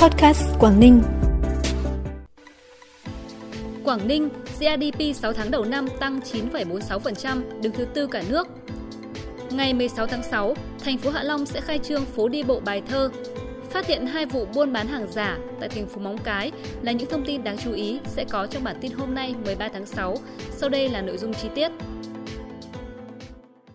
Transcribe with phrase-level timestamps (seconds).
[0.00, 1.02] Podcast Quảng Ninh.
[3.84, 8.48] Quảng Ninh, GDP 6 tháng đầu năm tăng 9,46%, đứng thứ tư cả nước.
[9.50, 10.54] Ngày 16 tháng 6,
[10.84, 13.10] thành phố Hạ Long sẽ khai trương phố đi bộ bài thơ.
[13.70, 17.10] Phát hiện hai vụ buôn bán hàng giả tại thành phố Móng Cái là những
[17.10, 20.16] thông tin đáng chú ý sẽ có trong bản tin hôm nay 13 tháng 6.
[20.50, 21.70] Sau đây là nội dung chi tiết.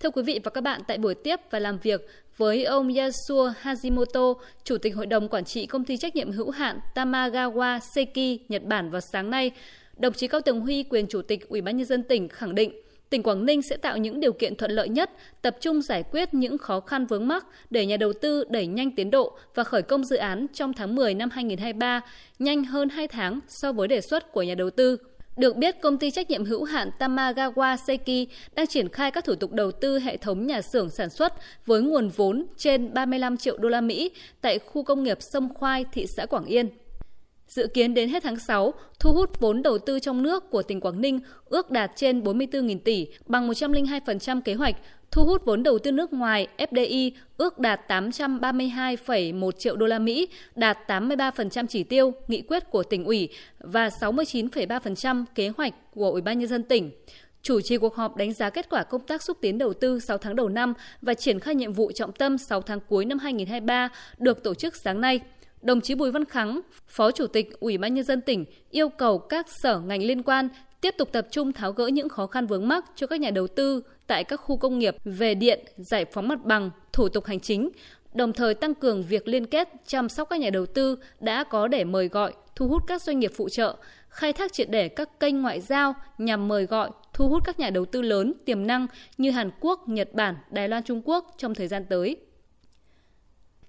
[0.00, 2.00] Thưa quý vị và các bạn, tại buổi tiếp và làm việc
[2.36, 4.34] với ông Yasuo Hajimoto,
[4.64, 8.64] Chủ tịch Hội đồng Quản trị Công ty Trách nhiệm hữu hạn Tamagawa Seki, Nhật
[8.64, 9.50] Bản vào sáng nay,
[9.96, 12.72] đồng chí Cao Tường Huy, quyền Chủ tịch Ủy ban Nhân dân tỉnh khẳng định
[13.12, 15.10] tỉnh Quảng Ninh sẽ tạo những điều kiện thuận lợi nhất,
[15.42, 18.90] tập trung giải quyết những khó khăn vướng mắc để nhà đầu tư đẩy nhanh
[18.90, 22.00] tiến độ và khởi công dự án trong tháng 10 năm 2023,
[22.38, 24.96] nhanh hơn 2 tháng so với đề xuất của nhà đầu tư.
[25.36, 29.34] Được biết, công ty trách nhiệm hữu hạn Tamagawa Seiki đang triển khai các thủ
[29.34, 31.32] tục đầu tư hệ thống nhà xưởng sản xuất
[31.66, 34.10] với nguồn vốn trên 35 triệu đô la Mỹ
[34.40, 36.68] tại khu công nghiệp Sông Khoai, thị xã Quảng Yên.
[37.48, 40.80] Dự kiến đến hết tháng 6, thu hút vốn đầu tư trong nước của tỉnh
[40.80, 44.76] Quảng Ninh ước đạt trên 44.000 tỷ, bằng 102% kế hoạch,
[45.10, 50.28] thu hút vốn đầu tư nước ngoài FDI ước đạt 832,1 triệu đô la Mỹ,
[50.54, 56.20] đạt 83% chỉ tiêu nghị quyết của tỉnh ủy và 69,3% kế hoạch của Ủy
[56.20, 56.90] ban nhân dân tỉnh.
[57.42, 60.18] Chủ trì cuộc họp đánh giá kết quả công tác xúc tiến đầu tư 6
[60.18, 63.88] tháng đầu năm và triển khai nhiệm vụ trọng tâm 6 tháng cuối năm 2023
[64.18, 65.20] được tổ chức sáng nay.
[65.62, 69.18] Đồng chí Bùi Văn Khắng, Phó Chủ tịch Ủy ban nhân dân tỉnh yêu cầu
[69.18, 70.48] các sở ngành liên quan
[70.80, 73.46] tiếp tục tập trung tháo gỡ những khó khăn vướng mắc cho các nhà đầu
[73.46, 77.40] tư tại các khu công nghiệp về điện, giải phóng mặt bằng, thủ tục hành
[77.40, 77.70] chính,
[78.14, 81.68] đồng thời tăng cường việc liên kết chăm sóc các nhà đầu tư đã có
[81.68, 83.76] để mời gọi, thu hút các doanh nghiệp phụ trợ,
[84.08, 87.70] khai thác triệt để các kênh ngoại giao nhằm mời gọi, thu hút các nhà
[87.70, 88.86] đầu tư lớn tiềm năng
[89.18, 92.16] như Hàn Quốc, Nhật Bản, Đài Loan Trung Quốc trong thời gian tới.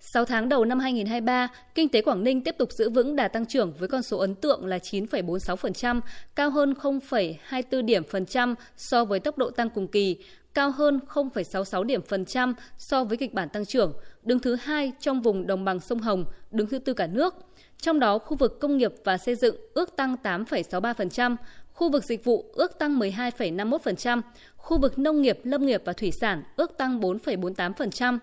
[0.00, 3.46] 6 tháng đầu năm 2023, kinh tế Quảng Ninh tiếp tục giữ vững đà tăng
[3.46, 6.00] trưởng với con số ấn tượng là 9,46%,
[6.34, 10.16] cao hơn 0,24 điểm phần trăm so với tốc độ tăng cùng kỳ,
[10.54, 14.92] cao hơn 0,66 điểm phần trăm so với kịch bản tăng trưởng, đứng thứ hai
[15.00, 17.34] trong vùng đồng bằng sông Hồng, đứng thứ tư cả nước.
[17.80, 21.36] Trong đó, khu vực công nghiệp và xây dựng ước tăng 8,63%,
[21.72, 24.20] khu vực dịch vụ ước tăng 12,51%,
[24.56, 28.18] khu vực nông nghiệp, lâm nghiệp và thủy sản ước tăng 4,48%.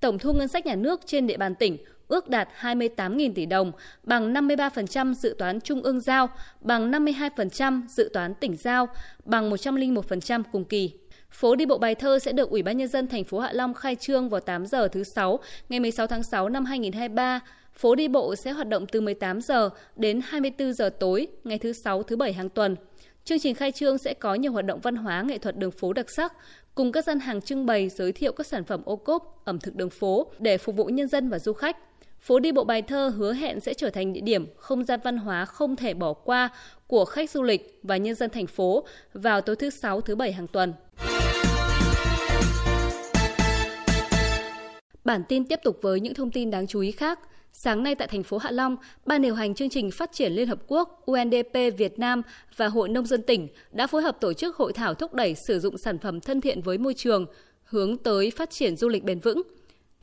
[0.00, 1.76] Tổng thu ngân sách nhà nước trên địa bàn tỉnh
[2.08, 3.72] ước đạt 28.000 tỷ đồng,
[4.04, 6.28] bằng 53% dự toán trung ương giao,
[6.60, 8.88] bằng 52% dự toán tỉnh giao,
[9.24, 10.92] bằng 101% cùng kỳ.
[11.30, 13.74] Phố đi bộ bài thơ sẽ được Ủy ban nhân dân thành phố Hạ Long
[13.74, 17.40] khai trương vào 8 giờ thứ sáu ngày 16 tháng 6 năm 2023.
[17.74, 21.72] Phố đi bộ sẽ hoạt động từ 18 giờ đến 24 giờ tối ngày thứ
[21.72, 22.76] sáu thứ bảy hàng tuần.
[23.24, 25.92] Chương trình khai trương sẽ có nhiều hoạt động văn hóa nghệ thuật đường phố
[25.92, 26.32] đặc sắc,
[26.74, 29.74] cùng các gian hàng trưng bày giới thiệu các sản phẩm ô cốp, ẩm thực
[29.74, 31.76] đường phố để phục vụ nhân dân và du khách.
[32.20, 35.16] Phố đi bộ bài thơ hứa hẹn sẽ trở thành địa điểm không gian văn
[35.16, 36.48] hóa không thể bỏ qua
[36.86, 40.32] của khách du lịch và nhân dân thành phố vào tối thứ sáu thứ bảy
[40.32, 40.72] hàng tuần.
[45.04, 47.18] Bản tin tiếp tục với những thông tin đáng chú ý khác.
[47.52, 50.48] Sáng nay tại thành phố Hạ Long, Ban điều hành chương trình phát triển Liên
[50.48, 52.22] Hợp Quốc UNDP Việt Nam
[52.56, 55.60] và Hội Nông dân tỉnh đã phối hợp tổ chức hội thảo thúc đẩy sử
[55.60, 57.26] dụng sản phẩm thân thiện với môi trường,
[57.64, 59.42] hướng tới phát triển du lịch bền vững.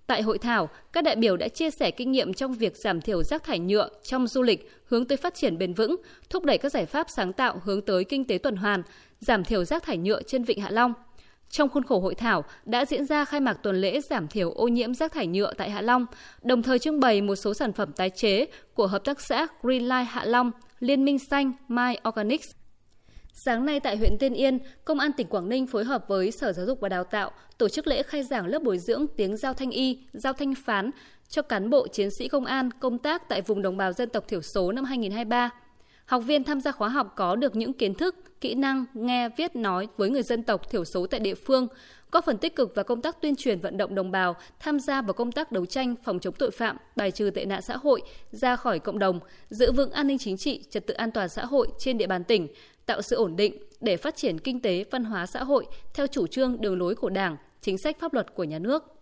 [0.07, 3.23] Tại hội thảo, các đại biểu đã chia sẻ kinh nghiệm trong việc giảm thiểu
[3.23, 5.95] rác thải nhựa trong du lịch hướng tới phát triển bền vững,
[6.29, 8.83] thúc đẩy các giải pháp sáng tạo hướng tới kinh tế tuần hoàn,
[9.19, 10.93] giảm thiểu rác thải nhựa trên Vịnh Hạ Long–
[11.49, 14.67] trong khuôn khổ hội thảo đã diễn ra khai mạc tuần lễ giảm thiểu ô
[14.67, 16.05] nhiễm rác thải nhựa tại Hạ Long,
[16.41, 20.07] đồng thời trưng bày một số sản phẩm tái chế của hợp tác xã Greenlight
[20.09, 22.47] Hạ Long, Liên minh xanh My Organics.
[23.33, 26.53] Sáng nay tại huyện Tiên Yên, Công an tỉnh Quảng Ninh phối hợp với Sở
[26.53, 29.53] Giáo dục và Đào tạo tổ chức lễ khai giảng lớp bồi dưỡng tiếng giao
[29.53, 30.91] thanh y, giao thanh phán
[31.29, 34.27] cho cán bộ chiến sĩ công an công tác tại vùng đồng bào dân tộc
[34.27, 35.49] thiểu số năm 2023.
[36.07, 39.55] Học viên tham gia khóa học có được những kiến thức, kỹ năng nghe, viết,
[39.55, 41.67] nói với người dân tộc thiểu số tại địa phương,
[42.11, 45.01] có phần tích cực vào công tác tuyên truyền vận động đồng bào tham gia
[45.01, 48.01] vào công tác đấu tranh phòng chống tội phạm, bài trừ tệ nạn xã hội
[48.31, 49.19] ra khỏi cộng đồng,
[49.49, 52.23] giữ vững an ninh chính trị, trật tự an toàn xã hội trên địa bàn
[52.23, 52.47] tỉnh,
[52.85, 56.27] tạo sự ổn định để phát triển kinh tế, văn hóa xã hội theo chủ
[56.27, 58.96] trương đường lối của Đảng, chính sách pháp luật của nhà nước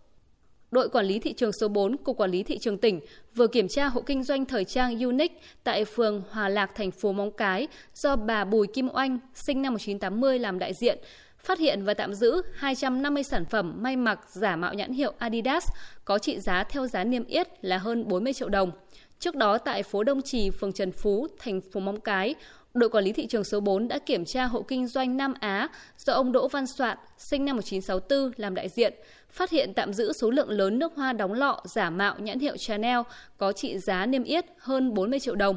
[0.70, 3.00] đội quản lý thị trường số 4 của quản lý thị trường tỉnh
[3.34, 7.12] vừa kiểm tra hộ kinh doanh thời trang Unique tại phường Hòa Lạc, thành phố
[7.12, 10.98] Móng Cái do bà Bùi Kim Oanh, sinh năm 1980 làm đại diện,
[11.38, 15.64] phát hiện và tạm giữ 250 sản phẩm may mặc giả mạo nhãn hiệu Adidas
[16.04, 18.70] có trị giá theo giá niêm yết là hơn 40 triệu đồng.
[19.18, 22.34] Trước đó tại phố Đông Trì, phường Trần Phú, thành phố Móng Cái,
[22.76, 25.68] đội quản lý thị trường số 4 đã kiểm tra hộ kinh doanh Nam Á
[25.98, 28.94] do ông Đỗ Văn Soạn, sinh năm 1964, làm đại diện,
[29.30, 32.56] phát hiện tạm giữ số lượng lớn nước hoa đóng lọ giả mạo nhãn hiệu
[32.56, 33.00] Chanel
[33.38, 35.56] có trị giá niêm yết hơn 40 triệu đồng.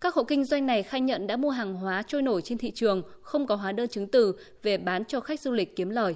[0.00, 2.70] Các hộ kinh doanh này khai nhận đã mua hàng hóa trôi nổi trên thị
[2.70, 6.14] trường, không có hóa đơn chứng từ về bán cho khách du lịch kiếm lời.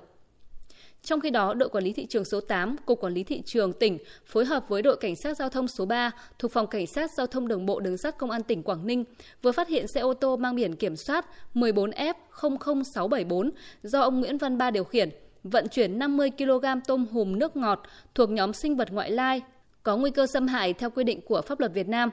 [1.04, 3.72] Trong khi đó, đội quản lý thị trường số 8, Cục Quản lý Thị trường
[3.72, 7.10] tỉnh phối hợp với đội Cảnh sát Giao thông số 3 thuộc Phòng Cảnh sát
[7.16, 9.04] Giao thông Đường bộ Đường sắt Công an tỉnh Quảng Ninh
[9.42, 13.50] vừa phát hiện xe ô tô mang biển kiểm soát 14F00674
[13.82, 15.10] do ông Nguyễn Văn Ba điều khiển,
[15.44, 17.82] vận chuyển 50 kg tôm hùm nước ngọt
[18.14, 19.42] thuộc nhóm sinh vật ngoại lai
[19.82, 22.10] có nguy cơ xâm hại theo quy định của pháp luật Việt Nam.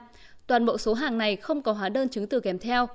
[0.48, 2.88] Toàn bộ số hàng này không có hóa đơn chứng từ kèm theo.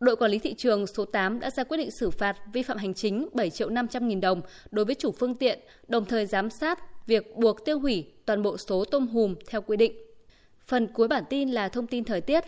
[0.00, 2.76] Đội quản lý thị trường số 8 đã ra quyết định xử phạt vi phạm
[2.76, 5.58] hành chính 7 triệu 500 nghìn đồng đối với chủ phương tiện,
[5.88, 9.76] đồng thời giám sát việc buộc tiêu hủy toàn bộ số tôm hùm theo quy
[9.76, 9.92] định.
[10.60, 12.44] Phần cuối bản tin là thông tin thời tiết.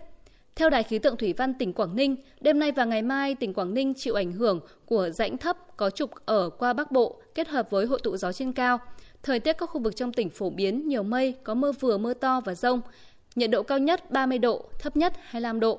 [0.57, 3.55] Theo Đài khí tượng thủy văn tỉnh Quảng Ninh, đêm nay và ngày mai tỉnh
[3.55, 7.49] Quảng Ninh chịu ảnh hưởng của rãnh thấp có trục ở qua Bắc Bộ kết
[7.49, 8.79] hợp với hội tụ gió trên cao.
[9.23, 12.15] Thời tiết các khu vực trong tỉnh phổ biến nhiều mây, có mưa vừa mưa
[12.15, 12.81] to và rông.
[13.35, 15.79] Nhiệt độ cao nhất 30 độ, thấp nhất 25 độ.